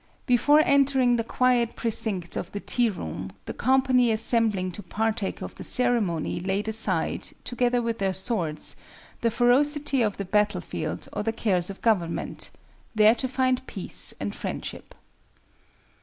Before 0.25 0.63
entering 0.65 1.15
the 1.17 1.23
quiet 1.23 1.75
precincts 1.75 2.35
of 2.35 2.51
the 2.53 2.59
tea 2.59 2.89
room, 2.89 3.31
the 3.45 3.53
company 3.53 4.09
assembling 4.11 4.71
to 4.71 4.81
partake 4.81 5.43
of 5.43 5.53
the 5.53 5.63
ceremony 5.63 6.39
laid 6.39 6.67
aside, 6.67 7.27
together 7.43 7.83
with 7.83 7.99
their 7.99 8.11
swords, 8.11 8.75
the 9.21 9.29
ferocity 9.29 10.01
of 10.01 10.17
the 10.17 10.25
battle 10.25 10.59
field 10.61 11.07
or 11.13 11.21
the 11.21 11.31
cares 11.31 11.69
of 11.69 11.83
government, 11.83 12.49
there 12.95 13.13
to 13.13 13.27
find 13.27 13.67
peace 13.67 14.11
and 14.19 14.33
friendship. 14.33 14.95